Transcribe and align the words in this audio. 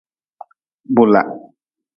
Bula. 0.95 1.21